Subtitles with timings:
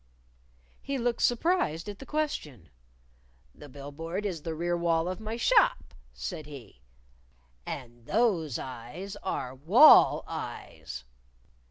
[0.81, 2.69] He looked surprised at the question.
[3.53, 6.81] "The bill board is the rear wall of my shop," said he.
[7.67, 11.03] "And those eyes are wall eyes."